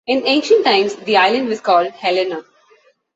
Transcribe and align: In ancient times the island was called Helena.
In 0.07 0.25
ancient 0.25 0.65
times 0.65 0.95
the 0.95 1.17
island 1.17 1.47
was 1.47 1.61
called 1.61 1.89
Helena. 1.91 2.43